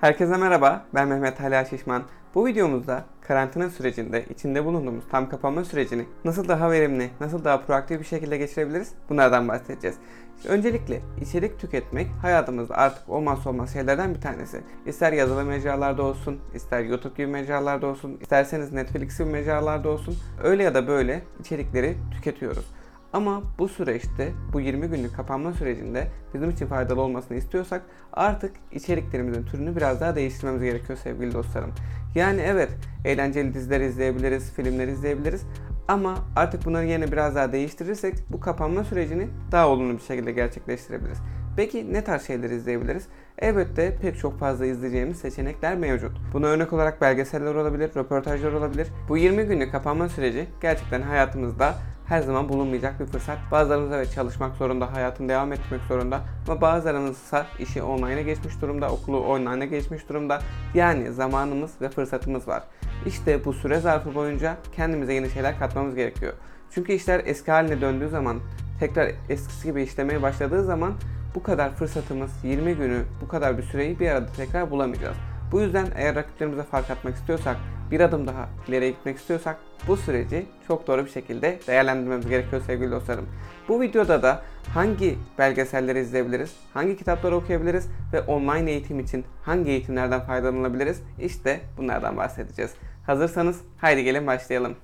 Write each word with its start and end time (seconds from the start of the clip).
Herkese 0.00 0.36
merhaba, 0.36 0.84
ben 0.94 1.08
Mehmet 1.08 1.40
Hala 1.40 1.64
Şişman. 1.64 2.02
Bu 2.34 2.46
videomuzda 2.46 3.04
karantina 3.20 3.70
sürecinde 3.70 4.24
içinde 4.30 4.64
bulunduğumuz 4.64 5.04
tam 5.10 5.28
kapanma 5.28 5.64
sürecini 5.64 6.04
nasıl 6.24 6.48
daha 6.48 6.70
verimli, 6.70 7.10
nasıl 7.20 7.44
daha 7.44 7.60
proaktif 7.60 8.00
bir 8.00 8.04
şekilde 8.04 8.36
geçirebiliriz 8.36 8.92
bunlardan 9.08 9.48
bahsedeceğiz. 9.48 9.96
İşte 10.36 10.48
öncelikle 10.48 11.00
içerik 11.20 11.60
tüketmek 11.60 12.06
hayatımızda 12.22 12.76
artık 12.76 13.08
olmazsa 13.08 13.50
olmaz 13.50 13.72
şeylerden 13.72 14.14
bir 14.14 14.20
tanesi. 14.20 14.60
İster 14.86 15.12
yazılı 15.12 15.44
mecralarda 15.44 16.02
olsun, 16.02 16.40
ister 16.54 16.80
YouTube 16.80 17.14
gibi 17.16 17.26
mecralarda 17.26 17.86
olsun, 17.86 18.18
isterseniz 18.20 18.72
Netflix 18.72 19.18
gibi 19.18 19.28
mecralarda 19.28 19.88
olsun 19.88 20.16
öyle 20.42 20.62
ya 20.62 20.74
da 20.74 20.86
böyle 20.88 21.22
içerikleri 21.40 21.96
tüketiyoruz. 22.10 22.66
Ama 23.12 23.42
bu 23.58 23.68
süreçte, 23.68 24.32
bu 24.52 24.60
20 24.60 24.86
günlük 24.86 25.16
kapanma 25.16 25.52
sürecinde 25.52 26.08
bizim 26.34 26.50
için 26.50 26.66
faydalı 26.66 27.00
olmasını 27.00 27.36
istiyorsak 27.36 27.82
artık 28.12 28.56
içeriklerimizin 28.72 29.44
türünü 29.44 29.76
biraz 29.76 30.00
daha 30.00 30.16
değiştirmemiz 30.16 30.62
gerekiyor 30.62 30.98
sevgili 31.02 31.34
dostlarım. 31.34 31.70
Yani 32.14 32.40
evet, 32.40 32.70
eğlenceli 33.04 33.54
diziler 33.54 33.80
izleyebiliriz, 33.80 34.52
filmler 34.52 34.88
izleyebiliriz 34.88 35.42
ama 35.88 36.14
artık 36.36 36.64
bunları 36.64 36.86
yine 36.86 37.12
biraz 37.12 37.34
daha 37.34 37.52
değiştirirsek 37.52 38.14
bu 38.30 38.40
kapanma 38.40 38.84
sürecini 38.84 39.28
daha 39.52 39.68
olumlu 39.68 39.98
bir 39.98 40.02
şekilde 40.02 40.32
gerçekleştirebiliriz. 40.32 41.18
Peki 41.56 41.92
ne 41.92 42.04
tarz 42.04 42.26
şeyler 42.26 42.50
izleyebiliriz? 42.50 43.06
Elbette 43.38 43.96
pek 44.02 44.18
çok 44.18 44.38
fazla 44.38 44.66
izleyeceğimiz 44.66 45.18
seçenekler 45.18 45.76
mevcut. 45.76 46.12
Buna 46.32 46.46
örnek 46.46 46.72
olarak 46.72 47.00
belgeseller 47.00 47.54
olabilir, 47.54 47.90
röportajlar 47.96 48.52
olabilir. 48.52 48.88
Bu 49.08 49.16
20 49.16 49.44
günlük 49.44 49.72
kapanma 49.72 50.08
süreci 50.08 50.46
gerçekten 50.60 51.02
hayatımızda 51.02 51.74
her 52.08 52.22
zaman 52.22 52.48
bulunmayacak 52.48 53.00
bir 53.00 53.06
fırsat. 53.06 53.38
Bazılarımız 53.50 53.92
evet 53.92 54.12
çalışmak 54.14 54.56
zorunda, 54.56 54.92
hayatını 54.92 55.28
devam 55.28 55.52
etmek 55.52 55.80
zorunda 55.88 56.20
ama 56.48 56.60
bazılarımız 56.60 57.16
ise 57.16 57.44
işi 57.58 57.82
online'a 57.82 58.22
geçmiş 58.22 58.60
durumda, 58.60 58.90
okulu 58.90 59.20
online'a 59.20 59.64
geçmiş 59.64 60.08
durumda. 60.08 60.38
Yani 60.74 61.12
zamanımız 61.12 61.70
ve 61.80 61.88
fırsatımız 61.88 62.48
var. 62.48 62.62
İşte 63.06 63.44
bu 63.44 63.52
süre 63.52 63.80
zarfı 63.80 64.14
boyunca 64.14 64.56
kendimize 64.76 65.12
yeni 65.12 65.30
şeyler 65.30 65.58
katmamız 65.58 65.94
gerekiyor. 65.94 66.32
Çünkü 66.70 66.92
işler 66.92 67.22
eski 67.24 67.50
haline 67.50 67.80
döndüğü 67.80 68.08
zaman, 68.08 68.38
tekrar 68.80 69.10
eskisi 69.28 69.68
gibi 69.68 69.82
işlemeye 69.82 70.22
başladığı 70.22 70.64
zaman 70.64 70.92
bu 71.34 71.42
kadar 71.42 71.74
fırsatımız 71.74 72.30
20 72.44 72.74
günü, 72.74 73.02
bu 73.22 73.28
kadar 73.28 73.58
bir 73.58 73.62
süreyi 73.62 74.00
bir 74.00 74.08
arada 74.10 74.26
tekrar 74.36 74.70
bulamayacağız. 74.70 75.16
Bu 75.52 75.60
yüzden 75.60 75.86
eğer 75.96 76.14
rakiplerimize 76.14 76.62
fark 76.62 76.90
atmak 76.90 77.14
istiyorsak, 77.14 77.56
bir 77.90 78.00
adım 78.00 78.26
daha 78.26 78.48
ileriye 78.68 78.90
gitmek 78.90 79.16
istiyorsak 79.16 79.56
bu 79.86 79.96
süreci 79.96 80.46
çok 80.68 80.86
doğru 80.86 81.04
bir 81.04 81.10
şekilde 81.10 81.58
değerlendirmemiz 81.66 82.28
gerekiyor 82.28 82.62
sevgili 82.66 82.90
dostlarım. 82.90 83.28
Bu 83.68 83.80
videoda 83.80 84.22
da 84.22 84.42
hangi 84.74 85.18
belgeselleri 85.38 85.98
izleyebiliriz, 85.98 86.56
hangi 86.74 86.96
kitapları 86.96 87.36
okuyabiliriz 87.36 87.88
ve 88.12 88.20
online 88.20 88.70
eğitim 88.70 89.00
için 89.00 89.24
hangi 89.42 89.70
eğitimlerden 89.70 90.20
faydalanabiliriz? 90.20 91.02
İşte 91.20 91.60
bunlardan 91.76 92.16
bahsedeceğiz. 92.16 92.74
Hazırsanız 93.06 93.60
haydi 93.80 94.04
gelin 94.04 94.26
başlayalım. 94.26 94.76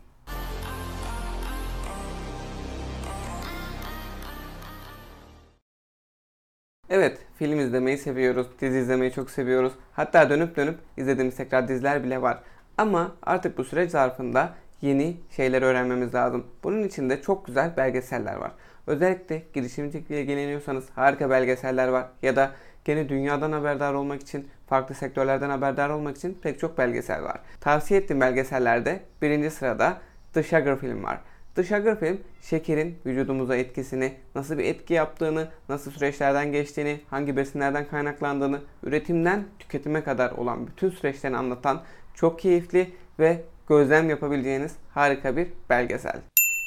Evet, 6.90 7.18
film 7.38 7.60
izlemeyi 7.60 7.98
seviyoruz, 7.98 8.46
dizi 8.60 8.78
izlemeyi 8.78 9.12
çok 9.12 9.30
seviyoruz. 9.30 9.72
Hatta 9.92 10.30
dönüp 10.30 10.56
dönüp 10.56 10.78
izlediğimiz 10.96 11.36
tekrar 11.36 11.68
diziler 11.68 12.04
bile 12.04 12.22
var. 12.22 12.42
Ama 12.78 13.12
artık 13.22 13.58
bu 13.58 13.64
süreç 13.64 13.90
zarfında 13.90 14.54
yeni 14.82 15.16
şeyler 15.36 15.62
öğrenmemiz 15.62 16.14
lazım. 16.14 16.46
Bunun 16.64 16.82
için 16.84 17.10
de 17.10 17.22
çok 17.22 17.46
güzel 17.46 17.76
belgeseller 17.76 18.34
var. 18.34 18.52
Özellikle 18.86 19.42
girişimcilikle 19.54 20.20
ilgileniyorsanız 20.20 20.84
harika 20.94 21.30
belgeseller 21.30 21.88
var. 21.88 22.06
Ya 22.22 22.36
da 22.36 22.50
gene 22.84 23.08
dünyadan 23.08 23.52
haberdar 23.52 23.94
olmak 23.94 24.20
için, 24.20 24.48
farklı 24.66 24.94
sektörlerden 24.94 25.50
haberdar 25.50 25.90
olmak 25.90 26.16
için 26.16 26.38
pek 26.42 26.58
çok 26.58 26.78
belgesel 26.78 27.22
var. 27.22 27.40
Tavsiye 27.60 28.00
ettiğim 28.00 28.20
belgesellerde 28.20 29.00
birinci 29.22 29.50
sırada 29.50 29.98
The 30.32 30.42
Sugar 30.42 30.78
film 30.78 31.04
var. 31.04 31.20
The 31.54 31.64
Sugar 31.64 32.00
film 32.00 32.20
şekerin 32.42 32.98
vücudumuza 33.06 33.56
etkisini, 33.56 34.14
nasıl 34.34 34.58
bir 34.58 34.64
etki 34.64 34.94
yaptığını, 34.94 35.48
nasıl 35.68 35.90
süreçlerden 35.90 36.52
geçtiğini, 36.52 37.00
hangi 37.10 37.36
besinlerden 37.36 37.88
kaynaklandığını, 37.88 38.60
üretimden 38.82 39.44
tüketime 39.58 40.04
kadar 40.04 40.30
olan 40.30 40.66
bütün 40.66 40.90
süreçlerini 40.90 41.36
anlatan 41.36 41.82
çok 42.14 42.38
keyifli 42.38 42.90
ve 43.18 43.42
gözlem 43.68 44.10
yapabileceğiniz 44.10 44.72
harika 44.90 45.36
bir 45.36 45.48
belgesel. 45.70 46.20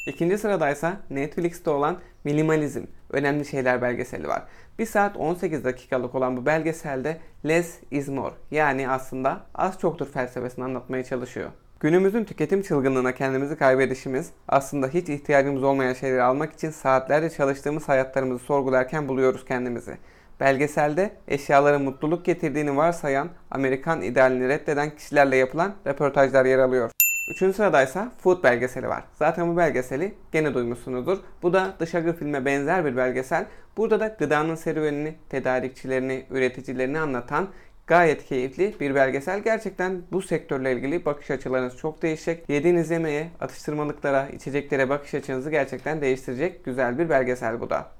İkinci 0.07 0.37
sıradaysa 0.37 0.97
Netflix'te 1.09 1.69
olan 1.69 1.97
Minimalizm, 2.23 2.83
Önemli 3.09 3.45
Şeyler 3.45 3.81
belgeseli 3.81 4.27
var. 4.27 4.43
1 4.79 4.85
saat 4.85 5.17
18 5.17 5.63
dakikalık 5.63 6.15
olan 6.15 6.37
bu 6.37 6.45
belgeselde 6.45 7.17
less 7.45 7.79
is 7.91 8.07
more 8.07 8.35
yani 8.51 8.89
aslında 8.89 9.45
az 9.55 9.79
çoktur 9.79 10.07
felsefesini 10.11 10.65
anlatmaya 10.65 11.03
çalışıyor. 11.03 11.49
Günümüzün 11.79 12.23
tüketim 12.23 12.61
çılgınlığına 12.61 13.11
kendimizi 13.11 13.55
kaybedişimiz 13.55 14.29
aslında 14.47 14.87
hiç 14.87 15.09
ihtiyacımız 15.09 15.63
olmayan 15.63 15.93
şeyleri 15.93 16.21
almak 16.21 16.53
için 16.53 16.69
saatlerce 16.69 17.29
çalıştığımız 17.29 17.89
hayatlarımızı 17.89 18.45
sorgularken 18.45 19.07
buluyoruz 19.07 19.45
kendimizi. 19.45 19.97
Belgeselde 20.39 21.11
eşyaların 21.27 21.81
mutluluk 21.81 22.25
getirdiğini 22.25 22.77
varsayan 22.77 23.29
Amerikan 23.51 24.01
idealini 24.01 24.49
reddeden 24.49 24.95
kişilerle 24.95 25.35
yapılan 25.35 25.73
röportajlar 25.87 26.45
yer 26.45 26.59
alıyor. 26.59 26.91
Üçüncü 27.31 27.53
sıradaysa 27.53 28.11
Food 28.17 28.43
belgeseli 28.43 28.87
var. 28.87 29.03
Zaten 29.13 29.51
bu 29.51 29.57
belgeseli 29.57 30.13
gene 30.31 30.53
duymuşsunuzdur. 30.53 31.17
Bu 31.41 31.53
da 31.53 31.73
dışarı 31.79 32.13
filme 32.13 32.45
benzer 32.45 32.85
bir 32.85 32.97
belgesel. 32.97 33.45
Burada 33.77 33.99
da 33.99 34.07
gıdanın 34.07 34.55
serüvenini, 34.55 35.15
tedarikçilerini, 35.29 36.25
üreticilerini 36.31 36.99
anlatan 36.99 37.47
gayet 37.87 38.25
keyifli 38.25 38.75
bir 38.79 38.95
belgesel. 38.95 39.39
Gerçekten 39.39 40.01
bu 40.11 40.21
sektörle 40.21 40.73
ilgili 40.73 41.05
bakış 41.05 41.31
açılarınız 41.31 41.77
çok 41.77 42.01
değişecek. 42.01 42.49
Yediğiniz 42.49 42.91
yemeğe, 42.91 43.27
atıştırmalıklara, 43.39 44.27
içeceklere 44.27 44.89
bakış 44.89 45.13
açınızı 45.13 45.51
gerçekten 45.51 46.01
değiştirecek 46.01 46.65
güzel 46.65 46.99
bir 46.99 47.09
belgesel 47.09 47.61
bu 47.61 47.69
da. 47.69 47.96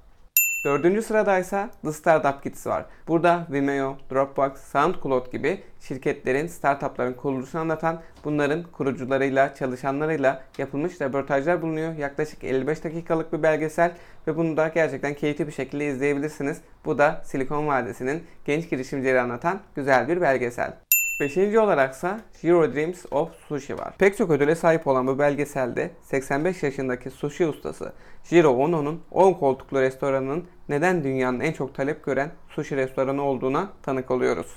Dördüncü 0.63 1.01
sıradaysa 1.01 1.69
The 1.83 1.91
Startup 1.91 2.43
Kids 2.43 2.67
var. 2.67 2.85
Burada 3.07 3.47
Vimeo, 3.51 3.97
Dropbox, 4.11 4.51
SoundCloud 4.61 5.31
gibi 5.31 5.63
şirketlerin, 5.79 6.47
startupların 6.47 7.13
kuruluşunu 7.13 7.61
anlatan 7.61 8.01
bunların 8.23 8.63
kurucularıyla, 8.63 9.55
çalışanlarıyla 9.55 10.43
yapılmış 10.57 11.01
röportajlar 11.01 11.61
bulunuyor. 11.61 11.95
Yaklaşık 11.95 12.43
55 12.43 12.83
dakikalık 12.83 13.33
bir 13.33 13.43
belgesel 13.43 13.91
ve 14.27 14.37
bunu 14.37 14.57
da 14.57 14.67
gerçekten 14.67 15.13
keyifli 15.13 15.47
bir 15.47 15.51
şekilde 15.51 15.87
izleyebilirsiniz. 15.87 16.61
Bu 16.85 16.97
da 16.97 17.21
Silikon 17.25 17.67
Vadisi'nin 17.67 18.23
genç 18.45 18.69
girişimcileri 18.69 19.21
anlatan 19.21 19.59
güzel 19.75 20.07
bir 20.07 20.21
belgesel. 20.21 20.86
Beşinci 21.19 21.59
olaraksa 21.59 22.19
Zero 22.31 22.73
Dreams 22.73 23.05
of 23.11 23.29
Sushi 23.47 23.77
var. 23.77 23.93
Pek 23.97 24.17
çok 24.17 24.31
ödüle 24.31 24.55
sahip 24.55 24.87
olan 24.87 25.07
bu 25.07 25.19
belgeselde 25.19 25.91
85 26.03 26.63
yaşındaki 26.63 27.09
sushi 27.09 27.47
ustası 27.47 27.93
Jiro 28.23 28.49
Ono'nun 28.49 29.01
10 29.11 29.33
koltuklu 29.33 29.81
restoranının 29.81 30.45
neden 30.69 31.03
dünyanın 31.03 31.39
en 31.39 31.53
çok 31.53 31.75
talep 31.75 32.05
gören 32.05 32.31
sushi 32.49 32.75
restoranı 32.75 33.23
olduğuna 33.23 33.69
tanık 33.83 34.11
oluyoruz. 34.11 34.47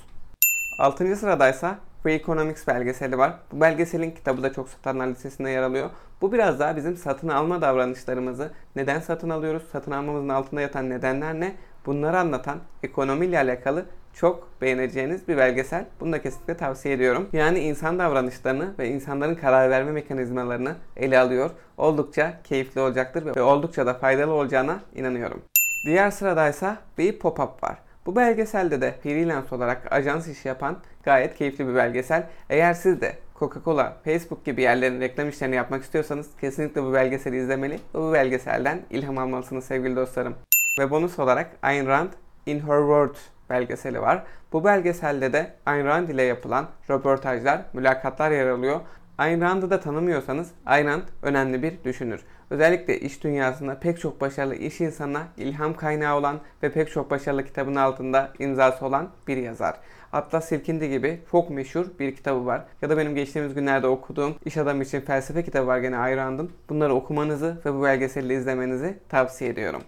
Altıncı 0.79 1.15
sıradaysa 1.15 1.79
Free 2.03 2.13
Economics 2.13 2.67
belgeseli 2.67 3.17
var. 3.17 3.33
Bu 3.51 3.61
belgeselin 3.61 4.11
kitabı 4.11 4.43
da 4.43 4.53
çok 4.53 4.69
satanlar 4.69 5.07
listesinde 5.07 5.49
yer 5.49 5.63
alıyor. 5.63 5.89
Bu 6.21 6.31
biraz 6.31 6.59
daha 6.59 6.75
bizim 6.75 6.97
satın 6.97 7.27
alma 7.27 7.61
davranışlarımızı, 7.61 8.51
neden 8.75 8.99
satın 8.99 9.29
alıyoruz, 9.29 9.63
satın 9.71 9.91
almamızın 9.91 10.29
altında 10.29 10.61
yatan 10.61 10.89
nedenler 10.89 11.39
ne, 11.39 11.55
bunları 11.85 12.19
anlatan 12.19 12.59
ekonomiyle 12.83 13.39
alakalı 13.39 13.85
çok 14.13 14.61
beğeneceğiniz 14.61 15.27
bir 15.27 15.37
belgesel. 15.37 15.85
Bunu 15.99 16.11
da 16.11 16.21
kesinlikle 16.21 16.57
tavsiye 16.57 16.93
ediyorum. 16.93 17.29
Yani 17.33 17.59
insan 17.59 17.99
davranışlarını 17.99 18.73
ve 18.79 18.89
insanların 18.89 19.35
karar 19.35 19.69
verme 19.69 19.91
mekanizmalarını 19.91 20.75
ele 20.97 21.19
alıyor. 21.19 21.49
Oldukça 21.77 22.33
keyifli 22.43 22.81
olacaktır 22.81 23.35
ve 23.35 23.41
oldukça 23.41 23.85
da 23.85 23.93
faydalı 23.93 24.33
olacağına 24.33 24.79
inanıyorum. 24.95 25.41
Diğer 25.85 26.11
sıradaysa 26.11 26.77
bir 26.97 27.19
pop-up 27.19 27.63
var. 27.63 27.77
Bu 28.05 28.15
belgeselde 28.15 28.81
de 28.81 28.95
freelance 29.03 29.55
olarak 29.55 29.91
ajans 29.91 30.27
işi 30.27 30.47
yapan 30.47 30.77
gayet 31.03 31.37
keyifli 31.37 31.67
bir 31.67 31.75
belgesel. 31.75 32.27
Eğer 32.49 32.73
siz 32.73 33.01
de 33.01 33.15
Coca-Cola, 33.39 33.93
Facebook 34.05 34.45
gibi 34.45 34.61
yerlerin 34.61 35.01
reklam 35.01 35.29
işlerini 35.29 35.55
yapmak 35.55 35.83
istiyorsanız 35.83 36.29
kesinlikle 36.41 36.83
bu 36.83 36.93
belgeseli 36.93 37.37
izlemeli 37.37 37.79
bu 37.93 38.13
belgeselden 38.13 38.81
ilham 38.89 39.17
almalısınız 39.17 39.65
sevgili 39.65 39.95
dostlarım. 39.95 40.35
Ve 40.79 40.91
bonus 40.91 41.19
olarak 41.19 41.51
Ayn 41.61 41.87
Rand 41.87 42.09
In 42.45 42.59
Her 42.59 42.79
World 42.79 43.15
belgeseli 43.51 44.01
var. 44.01 44.23
Bu 44.53 44.63
belgeselde 44.63 45.33
de 45.33 45.53
Ayn 45.65 45.85
Rand 45.85 46.09
ile 46.09 46.23
yapılan 46.23 46.67
röportajlar, 46.89 47.61
mülakatlar 47.73 48.31
yer 48.31 48.47
alıyor. 48.47 48.79
Ayn 49.17 49.41
Rand'ı 49.41 49.69
da 49.69 49.79
tanımıyorsanız 49.79 50.51
Ayn 50.65 50.87
Rand 50.87 51.03
önemli 51.21 51.63
bir 51.63 51.83
düşünür. 51.83 52.21
Özellikle 52.49 52.99
iş 52.99 53.23
dünyasında 53.23 53.79
pek 53.79 53.99
çok 53.99 54.21
başarılı 54.21 54.55
iş 54.55 54.81
insanına 54.81 55.23
ilham 55.37 55.73
kaynağı 55.73 56.17
olan 56.17 56.39
ve 56.63 56.71
pek 56.71 56.91
çok 56.91 57.11
başarılı 57.11 57.45
kitabın 57.45 57.75
altında 57.75 58.33
imzası 58.39 58.85
olan 58.85 59.09
bir 59.27 59.37
yazar. 59.37 59.75
Atlas 60.13 60.49
Silkindi 60.49 60.89
gibi 60.89 61.19
çok 61.31 61.49
meşhur 61.49 61.85
bir 61.99 62.15
kitabı 62.15 62.45
var. 62.45 62.65
Ya 62.81 62.89
da 62.89 62.97
benim 62.97 63.15
geçtiğimiz 63.15 63.53
günlerde 63.53 63.87
okuduğum 63.87 64.35
iş 64.45 64.57
adamı 64.57 64.83
için 64.83 65.01
felsefe 65.01 65.43
kitabı 65.43 65.67
var 65.67 65.79
gene 65.79 65.97
Ayn 65.97 66.17
Rand'ın. 66.17 66.51
Bunları 66.69 66.93
okumanızı 66.93 67.57
ve 67.65 67.73
bu 67.73 67.83
belgeseli 67.83 68.33
izlemenizi 68.33 68.97
tavsiye 69.09 69.49
ediyorum. 69.49 69.81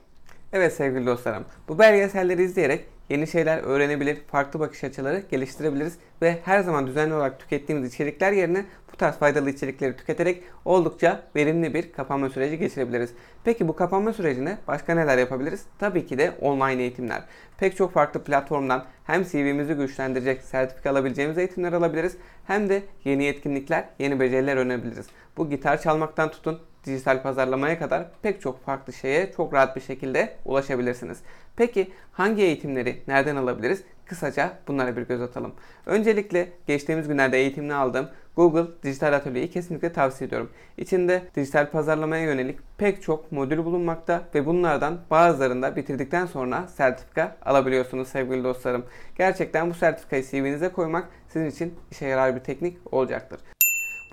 Evet 0.53 0.73
sevgili 0.73 1.05
dostlarım, 1.05 1.45
bu 1.67 1.79
belgeselleri 1.79 2.43
izleyerek 2.43 2.85
yeni 3.09 3.27
şeyler 3.27 3.63
öğrenebilir, 3.63 4.17
farklı 4.31 4.59
bakış 4.59 4.83
açıları 4.83 5.23
geliştirebiliriz 5.31 5.97
ve 6.21 6.39
her 6.45 6.59
zaman 6.59 6.87
düzenli 6.87 7.13
olarak 7.13 7.39
tükettiğimiz 7.39 7.93
içerikler 7.93 8.31
yerine 8.31 8.65
bu 8.93 8.97
tarz 8.97 9.15
faydalı 9.15 9.49
içerikleri 9.49 9.97
tüketerek 9.97 10.43
oldukça 10.65 11.23
verimli 11.35 11.73
bir 11.73 11.91
kapanma 11.91 12.29
süreci 12.29 12.57
geçirebiliriz. 12.57 13.13
Peki 13.43 13.67
bu 13.67 13.75
kapanma 13.75 14.13
sürecinde 14.13 14.57
başka 14.67 14.95
neler 14.95 15.17
yapabiliriz? 15.17 15.65
Tabii 15.79 16.05
ki 16.05 16.17
de 16.17 16.31
online 16.41 16.81
eğitimler. 16.81 17.23
Pek 17.57 17.77
çok 17.77 17.93
farklı 17.93 18.23
platformdan 18.23 18.85
hem 19.03 19.23
CV'mizi 19.23 19.73
güçlendirecek 19.73 20.41
sertifika 20.41 20.89
alabileceğimiz 20.89 21.37
eğitimler 21.37 21.73
alabiliriz 21.73 22.17
hem 22.47 22.69
de 22.69 22.83
yeni 23.03 23.23
yetkinlikler, 23.23 23.85
yeni 23.99 24.19
beceriler 24.19 24.57
öğrenebiliriz. 24.57 25.05
Bu 25.37 25.49
gitar 25.49 25.81
çalmaktan 25.81 26.31
tutun 26.31 26.59
dijital 26.85 27.23
pazarlamaya 27.23 27.79
kadar 27.79 28.11
pek 28.21 28.41
çok 28.41 28.65
farklı 28.65 28.93
şeye 28.93 29.31
çok 29.31 29.53
rahat 29.53 29.75
bir 29.75 29.81
şekilde 29.81 30.35
ulaşabilirsiniz. 30.45 31.19
Peki 31.55 31.91
hangi 32.11 32.41
eğitimleri 32.41 33.01
nereden 33.07 33.35
alabiliriz? 33.35 33.83
Kısaca 34.05 34.53
bunlara 34.67 34.97
bir 34.97 35.01
göz 35.01 35.21
atalım. 35.21 35.53
Öncelikle 35.85 36.49
geçtiğimiz 36.67 37.07
günlerde 37.07 37.37
eğitimini 37.37 37.73
aldığım 37.73 38.09
Google 38.35 38.65
Dijital 38.83 39.13
Atölye'yi 39.13 39.49
kesinlikle 39.49 39.93
tavsiye 39.93 40.27
ediyorum. 40.27 40.49
İçinde 40.77 41.23
dijital 41.35 41.71
pazarlamaya 41.71 42.23
yönelik 42.23 42.59
pek 42.77 43.01
çok 43.01 43.31
modül 43.31 43.57
bulunmakta 43.65 44.23
ve 44.35 44.45
bunlardan 44.45 44.99
bazılarında 45.11 45.75
bitirdikten 45.75 46.25
sonra 46.25 46.67
sertifika 46.67 47.37
alabiliyorsunuz 47.45 48.07
sevgili 48.07 48.43
dostlarım. 48.43 48.85
Gerçekten 49.15 49.69
bu 49.69 49.73
sertifikayı 49.73 50.23
CV'nize 50.23 50.69
koymak 50.69 51.09
sizin 51.27 51.49
için 51.49 51.73
işe 51.91 52.05
yarar 52.05 52.35
bir 52.35 52.41
teknik 52.41 52.93
olacaktır. 52.93 53.39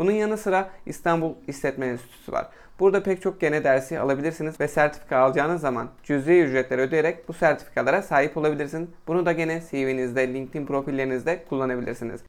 Bunun 0.01 0.13
yanı 0.13 0.37
sıra 0.37 0.71
İstanbul 0.87 1.35
İşletme 1.49 1.87
Enstitüsü 1.87 2.33
var. 2.33 2.49
Burada 2.79 3.03
pek 3.03 3.23
çok 3.23 3.41
gene 3.41 3.65
dersi 3.65 3.99
alabilirsiniz 3.99 4.61
ve 4.61 4.69
sertifika 4.69 5.17
alacağınız 5.17 5.61
zaman 5.61 5.91
cüzi 6.03 6.41
ücretler 6.41 6.79
ödeyerek 6.79 7.29
bu 7.29 7.33
sertifikalara 7.33 8.03
sahip 8.03 8.37
olabilirsiniz. 8.37 8.89
Bunu 9.07 9.27
da 9.27 9.33
gene 9.33 9.63
CV'nizde, 9.71 10.35
LinkedIn 10.35 10.67
profillerinizde 10.67 11.45
kullanabilirsiniz. 11.49 12.21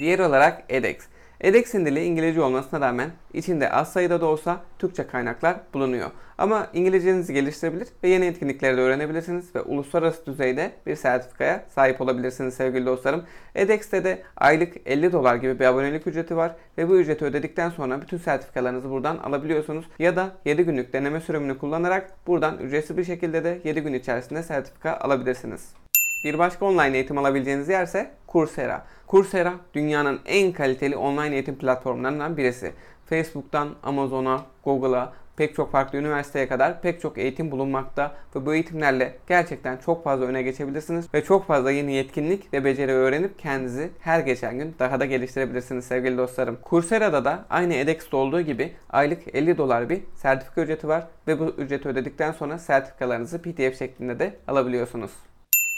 Diğer 0.00 0.18
olarak 0.18 0.62
edX 0.68 1.04
edX'in 1.40 1.86
dili 1.86 2.04
İngilizce 2.04 2.42
olmasına 2.42 2.80
rağmen 2.80 3.10
içinde 3.34 3.70
az 3.70 3.92
sayıda 3.92 4.20
da 4.20 4.26
olsa 4.26 4.60
Türkçe 4.78 5.06
kaynaklar 5.06 5.56
bulunuyor. 5.74 6.10
Ama 6.38 6.66
İngilizcenizi 6.74 7.34
geliştirebilir 7.34 7.88
ve 8.02 8.08
yeni 8.08 8.26
etkinlikleri 8.26 8.76
de 8.76 8.80
öğrenebilirsiniz 8.80 9.54
ve 9.54 9.62
uluslararası 9.62 10.26
düzeyde 10.26 10.72
bir 10.86 10.96
sertifikaya 10.96 11.64
sahip 11.74 12.00
olabilirsiniz 12.00 12.54
sevgili 12.54 12.86
dostlarım. 12.86 13.24
edX'te 13.54 14.04
de 14.04 14.22
aylık 14.36 14.76
50 14.86 15.12
dolar 15.12 15.36
gibi 15.36 15.58
bir 15.58 15.64
abonelik 15.64 16.06
ücreti 16.06 16.36
var 16.36 16.56
ve 16.78 16.88
bu 16.88 16.96
ücreti 16.96 17.24
ödedikten 17.24 17.70
sonra 17.70 18.02
bütün 18.02 18.18
sertifikalarınızı 18.18 18.90
buradan 18.90 19.16
alabiliyorsunuz. 19.16 19.84
Ya 19.98 20.16
da 20.16 20.32
7 20.44 20.62
günlük 20.62 20.92
deneme 20.92 21.20
sürümünü 21.20 21.58
kullanarak 21.58 22.10
buradan 22.26 22.58
ücretsiz 22.58 22.96
bir 22.96 23.04
şekilde 23.04 23.44
de 23.44 23.60
7 23.64 23.80
gün 23.80 23.92
içerisinde 23.92 24.42
sertifika 24.42 24.96
alabilirsiniz. 24.96 25.79
Bir 26.24 26.38
başka 26.38 26.66
online 26.66 26.96
eğitim 26.96 27.18
alabileceğiniz 27.18 27.68
yer 27.68 27.84
ise 27.84 28.10
Coursera. 28.28 28.86
Coursera 29.08 29.54
dünyanın 29.74 30.20
en 30.26 30.52
kaliteli 30.52 30.96
online 30.96 31.34
eğitim 31.34 31.58
platformlarından 31.58 32.36
birisi. 32.36 32.72
Facebook'tan 33.06 33.68
Amazon'a, 33.82 34.46
Google'a, 34.64 35.12
pek 35.36 35.54
çok 35.54 35.72
farklı 35.72 35.98
üniversiteye 35.98 36.48
kadar 36.48 36.82
pek 36.82 37.00
çok 37.00 37.18
eğitim 37.18 37.50
bulunmakta 37.50 38.14
ve 38.36 38.46
bu 38.46 38.54
eğitimlerle 38.54 39.16
gerçekten 39.26 39.76
çok 39.76 40.04
fazla 40.04 40.24
öne 40.26 40.42
geçebilirsiniz 40.42 41.14
ve 41.14 41.24
çok 41.24 41.46
fazla 41.46 41.70
yeni 41.70 41.92
yetkinlik 41.92 42.52
ve 42.52 42.64
beceri 42.64 42.92
öğrenip 42.92 43.38
kendinizi 43.38 43.90
her 44.00 44.20
geçen 44.20 44.58
gün 44.58 44.74
daha 44.78 45.00
da 45.00 45.04
geliştirebilirsiniz 45.04 45.84
sevgili 45.84 46.18
dostlarım. 46.18 46.58
Coursera'da 46.70 47.24
da 47.24 47.44
aynı 47.50 47.74
edX'te 47.74 48.16
olduğu 48.16 48.40
gibi 48.40 48.72
aylık 48.90 49.34
50 49.34 49.58
dolar 49.58 49.88
bir 49.88 50.00
sertifika 50.14 50.60
ücreti 50.62 50.88
var 50.88 51.06
ve 51.26 51.38
bu 51.38 51.44
ücreti 51.44 51.88
ödedikten 51.88 52.32
sonra 52.32 52.58
sertifikalarınızı 52.58 53.42
PDF 53.42 53.78
şeklinde 53.78 54.18
de 54.18 54.36
alabiliyorsunuz. 54.48 55.29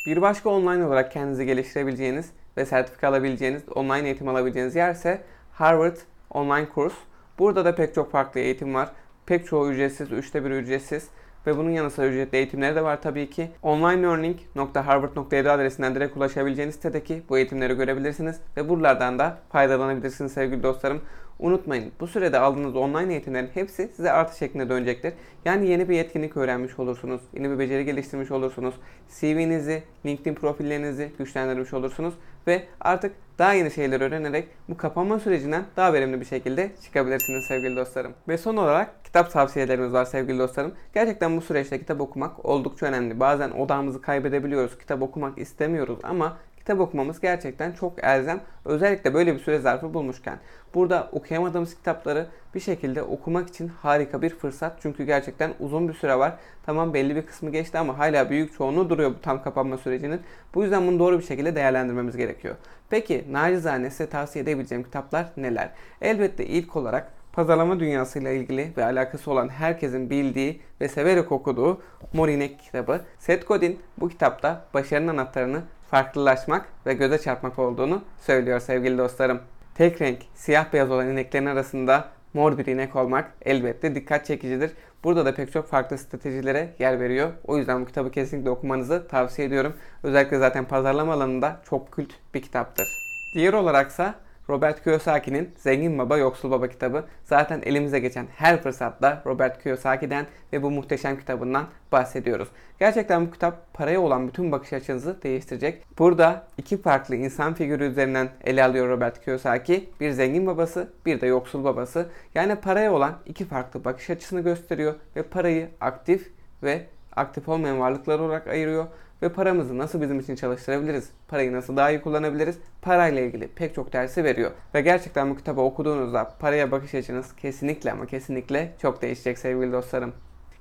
Bir 0.07 0.23
başka 0.23 0.51
online 0.51 0.87
olarak 0.87 1.13
kendinizi 1.13 1.47
geliştirebileceğiniz 1.47 2.31
ve 2.57 2.67
sertifika 2.67 3.09
alabileceğiniz, 3.09 3.63
online 3.75 4.05
eğitim 4.05 4.29
alabileceğiniz 4.29 4.77
yer 4.77 4.95
ise 4.95 5.23
Harvard 5.53 5.97
Online 6.31 6.69
Kurs. 6.69 6.93
Burada 7.39 7.65
da 7.65 7.75
pek 7.75 7.95
çok 7.95 8.13
farklı 8.13 8.41
eğitim 8.41 8.75
var. 8.75 8.91
Pek 9.27 9.47
çoğu 9.47 9.71
ücretsiz, 9.71 10.13
üçte 10.13 10.45
bir 10.45 10.51
ücretsiz 10.51 11.09
ve 11.47 11.57
bunun 11.57 11.71
yanı 11.71 11.91
sıra 11.91 12.07
ücretli 12.07 12.37
eğitimleri 12.37 12.77
de 12.77 12.85
var 12.85 13.03
tabii 13.03 13.31
ki. 13.31 13.51
onlinelearning.harvard.edu 13.63 15.51
adresinden 15.51 15.95
direkt 15.95 16.17
ulaşabileceğiniz 16.17 16.75
sitedeki 16.75 17.23
bu 17.29 17.39
eğitimleri 17.39 17.75
görebilirsiniz 17.75 18.41
ve 18.57 18.69
buralardan 18.69 19.19
da 19.19 19.39
faydalanabilirsiniz 19.53 20.33
sevgili 20.33 20.63
dostlarım. 20.63 21.03
Unutmayın 21.39 21.93
bu 22.01 22.07
sürede 22.07 22.39
aldığınız 22.39 22.77
online 22.77 23.13
eğitimlerin 23.13 23.51
hepsi 23.55 23.89
size 23.97 24.13
artı 24.13 24.39
şeklinde 24.39 24.69
dönecektir. 24.69 25.13
Yani 25.45 25.69
yeni 25.69 25.89
bir 25.89 25.97
yetkinlik 25.97 26.37
öğrenmiş 26.37 26.79
olursunuz, 26.79 27.21
yeni 27.35 27.51
bir 27.51 27.59
beceri 27.59 27.85
geliştirmiş 27.85 28.31
olursunuz, 28.31 28.75
CV'nizi, 29.21 29.83
LinkedIn 30.07 30.35
profillerinizi 30.35 31.13
güçlendirmiş 31.19 31.73
olursunuz 31.73 32.15
ve 32.47 32.63
artık 32.81 33.13
daha 33.39 33.53
yeni 33.53 33.71
şeyler 33.71 34.01
öğrenerek 34.01 34.49
bu 34.69 34.77
kapanma 34.77 35.19
sürecinden 35.19 35.65
daha 35.77 35.93
verimli 35.93 36.21
bir 36.21 36.25
şekilde 36.25 36.71
çıkabilirsiniz 36.85 37.45
sevgili 37.45 37.77
dostlarım. 37.77 38.13
Ve 38.29 38.39
son 38.39 38.57
olarak 38.57 39.05
kitap 39.05 39.31
tavsiyelerimiz 39.31 39.93
var 39.93 40.05
sevgili 40.05 40.39
dostlarım. 40.39 40.73
Gerçekten 40.95 41.37
bu 41.37 41.41
süreçte 41.41 41.79
kitap 41.79 42.01
okumak 42.01 42.45
oldukça 42.45 42.87
önemli. 42.87 43.21
Bazen 43.21 43.51
odamızı 43.51 44.01
kaybedebiliyoruz, 44.01 44.79
kitap 44.79 45.03
okumak 45.03 45.39
istemiyoruz 45.39 45.99
ama 46.03 46.37
kitap 46.63 46.81
okumamız 46.81 47.21
gerçekten 47.21 47.73
çok 47.73 48.05
elzem. 48.05 48.41
Özellikle 48.65 49.15
böyle 49.15 49.35
bir 49.35 49.41
süre 49.41 49.59
zarfı 49.59 49.95
bulmuşken. 49.95 50.39
Burada 50.75 51.09
okuyamadığımız 51.13 51.75
kitapları 51.75 52.27
bir 52.55 52.61
şekilde 52.61 53.03
okumak 53.03 53.49
için 53.49 53.69
harika 53.69 54.23
bir 54.23 54.31
fırsat. 54.31 54.79
Çünkü 54.83 55.05
gerçekten 55.05 55.55
uzun 55.61 55.89
bir 55.89 55.95
süre 55.95 56.19
var. 56.19 56.35
Tamam 56.67 56.95
belli 56.95 57.17
bir 57.17 57.27
kısmı 57.27 57.51
geçti 57.51 57.79
ama 57.79 57.99
hala 57.99 58.31
büyük 58.31 58.55
çoğunluğu 58.55 58.91
duruyor 58.91 59.11
bu 59.11 59.21
tam 59.21 59.43
kapanma 59.43 59.79
sürecinin. 59.79 60.21
Bu 60.55 60.63
yüzden 60.63 60.87
bunu 60.87 60.99
doğru 60.99 61.19
bir 61.19 61.25
şekilde 61.25 61.55
değerlendirmemiz 61.55 62.17
gerekiyor. 62.17 62.55
Peki 62.91 63.25
nacizane 63.31 63.91
size 63.91 64.09
tavsiye 64.09 64.43
edebileceğim 64.43 64.85
kitaplar 64.85 65.27
neler? 65.37 65.71
Elbette 66.01 66.47
ilk 66.47 66.77
olarak 66.77 67.13
pazarlama 67.33 67.81
dünyasıyla 67.81 68.31
ilgili 68.31 68.73
ve 68.77 68.85
alakası 68.85 69.31
olan 69.31 69.49
herkesin 69.49 70.11
bildiği 70.11 70.61
ve 70.81 70.89
severek 70.89 71.33
okuduğu 71.33 71.83
Morinek 72.13 72.61
kitabı. 72.61 73.01
Seth 73.19 73.49
Godin 73.49 73.81
bu 73.99 74.09
kitapta 74.09 74.65
başarının 74.75 75.09
anahtarını 75.09 75.63
farklılaşmak 75.93 76.69
ve 76.87 76.95
göze 76.95 77.19
çarpmak 77.19 77.59
olduğunu 77.59 78.03
söylüyor 78.21 78.61
sevgili 78.61 78.99
dostlarım. 78.99 79.41
Tek 79.75 80.03
renk 80.03 80.19
siyah 80.35 80.73
beyaz 80.73 80.91
olan 80.91 81.09
ineklerin 81.09 81.47
arasında 81.47 82.09
mor 82.35 82.59
bir 82.59 82.67
inek 82.67 82.97
olmak 82.97 83.33
elbette 83.43 83.95
dikkat 83.95 84.27
çekicidir. 84.27 84.71
Burada 85.05 85.27
da 85.27 85.35
pek 85.35 85.53
çok 85.53 85.69
farklı 85.69 85.99
stratejilere 85.99 86.75
yer 86.79 87.01
veriyor. 87.01 87.31
O 87.45 87.59
yüzden 87.59 87.81
bu 87.81 87.87
kitabı 87.87 88.11
kesinlikle 88.11 88.51
okumanızı 88.51 89.09
tavsiye 89.09 89.49
ediyorum. 89.49 89.75
Özellikle 90.03 90.39
zaten 90.39 90.65
pazarlama 90.65 91.13
alanında 91.13 91.61
çok 91.71 91.93
kült 91.93 92.11
bir 92.35 92.43
kitaptır. 92.43 92.87
Diğer 93.35 93.53
olaraksa 93.53 94.15
Robert 94.49 94.85
Kiyosaki'nin 94.85 95.51
Zengin 95.57 95.99
Baba 95.99 96.17
Yoksul 96.17 96.51
Baba 96.51 96.69
kitabı. 96.69 97.05
Zaten 97.25 97.63
elimize 97.65 97.99
geçen 97.99 98.27
her 98.37 98.63
fırsatta 98.63 99.23
Robert 99.27 99.63
Kiyosaki'den 99.63 100.27
ve 100.53 100.63
bu 100.63 100.71
muhteşem 100.71 101.19
kitabından 101.19 101.65
bahsediyoruz. 101.93 102.49
Gerçekten 102.79 103.27
bu 103.27 103.31
kitap 103.31 103.75
paraya 103.75 104.01
olan 104.01 104.29
bütün 104.29 104.53
bakış 104.53 104.73
açınızı 104.73 105.23
değiştirecek. 105.23 105.85
Burada 105.99 106.47
iki 106.59 106.83
farklı 106.83 107.17
insan 107.17 107.55
figürü 107.55 107.85
üzerinden 107.85 108.29
ele 108.45 108.65
alıyor 108.65 108.89
Robert 108.89 109.25
Kiyosaki. 109.25 109.91
Bir 110.01 110.11
zengin 110.11 110.47
babası, 110.47 110.93
bir 111.07 111.21
de 111.21 111.27
yoksul 111.27 111.65
babası. 111.65 112.07
Yani 112.35 112.57
paraya 112.57 112.93
olan 112.93 113.19
iki 113.27 113.45
farklı 113.45 113.85
bakış 113.85 114.11
açısını 114.11 114.41
gösteriyor 114.41 114.95
ve 115.17 115.23
parayı 115.23 115.69
aktif 115.81 116.31
ve 116.63 116.87
aktif 117.17 117.49
olmayan 117.49 117.81
varlıklar 117.81 118.19
olarak 118.19 118.47
ayırıyor 118.47 118.87
ve 119.23 119.29
paramızı 119.29 119.79
nasıl 119.79 120.01
bizim 120.01 120.21
için 120.21 120.35
çalıştırabiliriz, 120.35 121.11
parayı 121.29 121.53
nasıl 121.53 121.77
daha 121.77 121.91
iyi 121.91 122.01
kullanabiliriz, 122.01 122.59
parayla 122.83 123.23
ilgili 123.23 123.49
pek 123.49 123.75
çok 123.75 123.93
dersi 123.93 124.25
veriyor. 124.25 124.51
Ve 124.75 124.81
gerçekten 124.81 125.31
bu 125.31 125.37
kitabı 125.37 125.61
okuduğunuzda 125.61 126.35
paraya 126.39 126.71
bakış 126.71 126.95
açınız 126.95 127.37
kesinlikle 127.37 127.93
ama 127.93 128.07
kesinlikle 128.07 128.73
çok 128.83 129.03
değişecek 129.03 129.39
sevgili 129.39 129.73
dostlarım. 129.73 130.13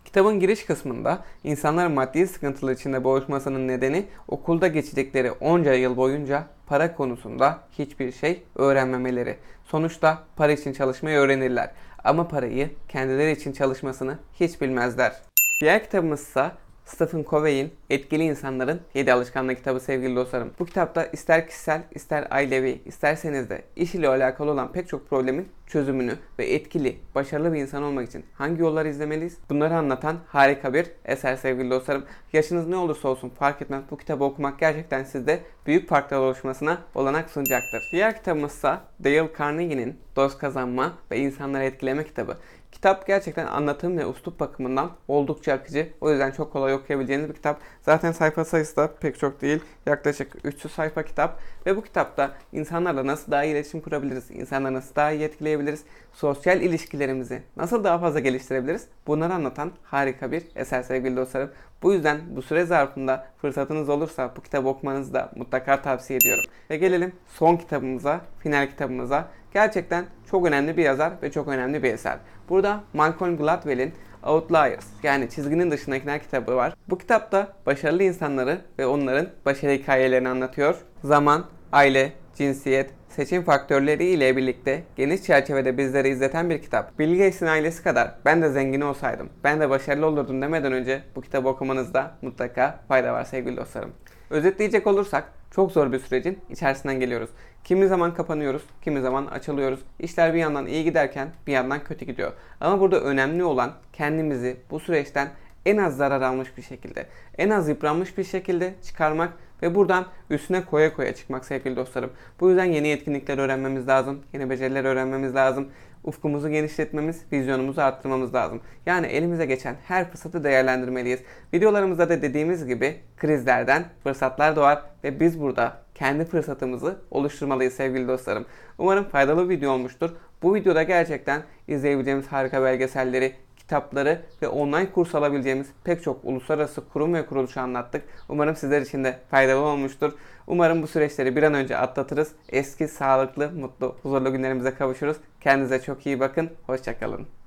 Kitabın 0.06 0.40
giriş 0.40 0.66
kısmında 0.66 1.24
insanların 1.44 1.92
maddi 1.92 2.28
sıkıntılı 2.28 2.74
içinde 2.74 3.04
boğuşmasının 3.04 3.68
nedeni 3.68 4.06
okulda 4.28 4.68
geçecekleri 4.68 5.32
onca 5.32 5.74
yıl 5.74 5.98
boyunca 5.98 6.44
para 6.68 6.96
konusunda 6.96 7.60
hiçbir 7.80 8.12
şey 8.12 8.44
öğrenmemeleri. 8.56 9.38
Sonuçta 9.66 10.24
para 10.36 10.52
için 10.52 10.74
çalışmayı 10.74 11.18
öğrenirler 11.18 11.72
ama 12.04 12.28
parayı 12.28 12.70
kendileri 12.90 13.32
için 13.32 13.52
çalışmasını 13.52 14.18
hiç 14.40 14.62
bilmezler. 14.62 15.14
Diğer 15.62 15.84
kitabımız 15.84 16.22
ise 16.22 16.52
Stephen 16.92 17.26
Covey'in 17.30 17.74
Etkili 17.90 18.24
İnsanların 18.24 18.82
7 18.94 19.14
Alışkanlığı 19.14 19.56
kitabı 19.56 19.80
sevgili 19.80 20.16
dostlarım. 20.16 20.52
Bu 20.60 20.66
kitapta 20.66 21.06
ister 21.06 21.48
kişisel 21.48 21.82
ister 21.92 22.28
ailevi 22.32 22.82
isterseniz 22.86 23.50
de 23.50 23.62
iş 23.76 23.96
ile 23.96 24.08
alakalı 24.08 24.52
olan 24.52 24.72
pek 24.72 24.88
çok 24.88 25.10
problemin 25.10 25.48
çözümünü 25.68 26.16
ve 26.40 26.46
etkili, 26.46 26.98
başarılı 27.16 27.54
bir 27.54 27.60
insan 27.60 27.84
olmak 27.84 28.08
için 28.08 28.26
hangi 28.34 28.62
yolları 28.62 28.90
izlemeliyiz? 28.90 29.38
Bunları 29.50 29.76
anlatan 29.76 30.18
harika 30.28 30.74
bir 30.74 30.88
eser 31.06 31.36
sevgili 31.36 31.70
dostlarım. 31.70 32.06
Yaşınız 32.34 32.68
ne 32.68 32.76
olursa 32.76 33.08
olsun 33.08 33.30
fark 33.30 33.62
etmez 33.62 33.84
bu 33.92 33.98
kitabı 33.98 34.24
okumak 34.24 34.60
gerçekten 34.60 35.04
sizde 35.04 35.40
büyük 35.66 35.90
farklar 35.90 36.18
oluşmasına 36.18 36.78
olanak 36.96 37.30
sunacaktır. 37.30 37.82
Diğer 37.92 38.18
kitabımız 38.18 38.52
ise 38.52 38.78
Dale 39.04 39.30
Carnegie'nin 39.40 40.00
Dost 40.16 40.38
Kazanma 40.38 40.94
ve 41.12 41.18
İnsanları 41.18 41.64
Etkileme 41.64 42.04
kitabı. 42.04 42.38
Kitap 42.82 43.08
gerçekten 43.08 43.48
anlatım 43.48 43.98
ve 43.98 44.10
üslup 44.10 44.40
bakımından 44.40 44.92
oldukça 45.08 45.54
akıcı. 45.54 45.90
O 46.02 46.12
yüzden 46.12 46.32
çok 46.32 46.54
kolay 46.54 46.74
okuyabileceğiniz 46.74 47.30
bir 47.30 47.34
kitap. 47.34 47.60
Zaten 47.82 48.12
sayfa 48.12 48.46
sayısı 48.46 48.76
da 48.76 48.96
pek 48.96 49.20
çok 49.20 49.42
değil. 49.42 49.60
Yaklaşık 49.86 50.36
300 50.44 50.74
sayfa 50.74 51.04
kitap. 51.04 51.40
Ve 51.66 51.78
bu 51.78 51.82
kitapta 51.84 52.32
insanlarla 52.52 53.08
nasıl 53.08 53.32
daha 53.32 53.44
iyi 53.44 53.52
iletişim 53.52 53.82
kurabiliriz, 53.82 54.32
insanları 54.32 54.74
nasıl 54.74 54.96
daha 54.96 55.12
iyi 55.12 55.24
etkileyebiliriz, 55.24 55.84
sosyal 56.14 56.62
ilişkilerimizi 56.62 57.44
nasıl 57.58 57.84
daha 57.84 58.00
fazla 58.00 58.20
geliştirebiliriz 58.20 58.88
bunları 59.08 59.34
anlatan 59.34 59.72
harika 59.84 60.32
bir 60.32 60.44
eser 60.56 60.84
sevgili 60.84 61.18
dostlarım. 61.18 61.52
Bu 61.84 61.94
yüzden 61.94 62.22
bu 62.36 62.42
süre 62.42 62.66
zarfında 62.66 63.26
fırsatınız 63.38 63.90
olursa 63.90 64.32
bu 64.36 64.42
kitabı 64.42 64.68
okumanızı 64.68 65.14
da 65.14 65.32
mutlaka 65.36 65.82
tavsiye 65.82 66.18
ediyorum. 66.18 66.44
Ve 66.70 66.78
gelelim 66.78 67.12
son 67.28 67.56
kitabımıza, 67.56 68.22
final 68.40 68.68
kitabımıza. 68.68 69.28
Gerçekten 69.54 70.06
çok 70.32 70.46
önemli 70.46 70.78
bir 70.78 70.84
yazar 70.84 71.14
ve 71.24 71.32
çok 71.32 71.48
önemli 71.48 71.84
bir 71.84 71.94
eser. 71.94 72.18
Burada 72.50 72.84
Malcolm 72.94 73.38
Gladwell'in 73.38 73.94
Outliers 74.24 74.86
yani 75.04 75.30
çizginin 75.30 75.72
dışındakiler 75.72 76.22
kitabı 76.22 76.56
var. 76.56 76.74
Bu 76.90 76.98
kitapta 76.98 77.54
başarılı 77.66 78.04
insanları 78.04 78.62
ve 78.80 78.86
onların 78.86 79.28
başarı 79.46 79.72
hikayelerini 79.72 80.30
anlatıyor. 80.30 80.76
Zaman, 81.04 81.46
aile, 81.72 82.14
cinsiyet, 82.36 82.90
seçim 83.12 83.44
faktörleri 83.44 84.06
ile 84.06 84.38
birlikte 84.38 84.84
geniş 84.96 85.24
çerçevede 85.24 85.78
bizlere 85.78 86.10
izleten 86.10 86.50
bir 86.50 86.62
kitap. 86.62 87.00
Bill 87.00 87.12
Gates'in 87.18 87.46
ailesi 87.46 87.84
kadar 87.84 88.16
ben 88.26 88.42
de 88.42 88.50
zengin 88.50 88.82
olsaydım, 88.82 89.30
ben 89.44 89.60
de 89.60 89.70
başarılı 89.70 90.06
olurdum 90.06 90.42
demeden 90.42 90.72
önce 90.72 91.02
bu 91.16 91.22
kitabı 91.22 91.48
okumanızda 91.48 92.12
mutlaka 92.22 92.80
fayda 92.88 93.14
var 93.14 93.24
sevgili 93.24 93.58
dostlarım. 93.58 93.92
Özetleyecek 94.30 94.88
olursak 94.88 95.24
çok 95.52 95.72
zor 95.72 95.92
bir 95.92 96.00
sürecin 96.00 96.40
içerisinden 96.50 97.00
geliyoruz. 97.00 97.30
Kimi 97.64 97.88
zaman 97.88 98.14
kapanıyoruz, 98.14 98.64
kimi 98.82 99.02
zaman 99.02 99.26
açılıyoruz. 99.26 99.80
İşler 100.00 100.34
bir 100.34 100.40
yandan 100.40 100.66
iyi 100.66 100.84
giderken 100.84 101.28
bir 101.48 101.52
yandan 101.52 101.84
kötü 101.84 102.06
gidiyor. 102.06 102.32
Ama 102.62 102.80
burada 102.80 103.02
önemli 103.02 103.44
olan 103.44 103.72
kendimizi 103.94 104.58
bu 104.72 104.80
süreçten 104.80 105.28
en 105.66 105.78
az 105.78 105.98
zarar 105.98 106.22
almış 106.22 106.58
bir 106.58 106.62
şekilde, 106.62 107.06
en 107.38 107.50
az 107.50 107.70
yıpranmış 107.70 108.18
bir 108.18 108.24
şekilde 108.24 108.74
çıkarmak 108.84 109.34
ve 109.62 109.76
buradan 109.76 110.06
üstüne 110.30 110.66
koya 110.66 110.94
koya 110.94 111.16
çıkmak 111.16 111.46
sevgili 111.46 111.76
dostlarım. 111.76 112.12
Bu 112.40 112.50
yüzden 112.50 112.66
yeni 112.66 112.88
yetkinlikler 112.88 113.38
öğrenmemiz 113.38 113.88
lazım, 113.88 114.20
yeni 114.34 114.50
beceriler 114.50 114.86
öğrenmemiz 114.86 115.36
lazım. 115.36 115.68
Ufkumuzu 116.04 116.50
genişletmemiz, 116.50 117.22
vizyonumuzu 117.32 117.82
arttırmamız 117.82 118.34
lazım. 118.34 118.62
Yani 118.86 119.08
elimize 119.08 119.46
geçen 119.46 119.76
her 119.88 120.10
fırsatı 120.10 120.44
değerlendirmeliyiz. 120.44 121.20
Videolarımızda 121.54 122.10
da 122.10 122.22
dediğimiz 122.22 122.68
gibi 122.68 122.96
krizlerden 123.18 123.86
fırsatlar 124.04 124.56
doğar 124.56 124.84
ve 125.04 125.20
biz 125.20 125.42
burada 125.42 125.78
kendi 125.96 126.26
fırsatımızı 126.26 126.98
oluşturmalıyız 127.12 127.74
sevgili 127.74 128.08
dostlarım. 128.08 128.46
Umarım 128.78 129.04
faydalı 129.04 129.50
bir 129.50 129.56
video 129.56 129.72
olmuştur. 129.72 130.10
Bu 130.44 130.56
videoda 130.56 130.84
gerçekten 130.84 131.42
izleyebileceğimiz 131.68 132.28
harika 132.28 132.64
belgeselleri, 132.64 133.34
kitapları 133.72 134.22
ve 134.42 134.48
online 134.48 134.92
kurs 134.92 135.16
alabileceğimiz 135.16 135.68
pek 135.84 136.04
çok 136.04 136.20
uluslararası 136.24 136.90
kurum 136.90 137.14
ve 137.14 137.26
kuruluşu 137.26 137.62
anlattık. 137.62 138.04
Umarım 138.30 138.56
sizler 138.56 138.82
için 138.82 139.04
de 139.04 139.20
faydalı 139.30 139.60
olmuştur. 139.60 140.14
Umarım 140.48 140.82
bu 140.82 140.88
süreçleri 140.88 141.36
bir 141.36 141.44
an 141.44 141.54
önce 141.54 141.78
atlatırız. 141.78 142.32
Eski, 142.50 142.88
sağlıklı, 142.88 143.52
mutlu, 143.52 143.96
huzurlu 144.04 144.32
günlerimize 144.32 144.74
kavuşuruz. 144.74 145.18
Kendinize 145.42 145.82
çok 145.82 146.06
iyi 146.06 146.20
bakın. 146.20 146.50
Hoşçakalın. 146.68 147.41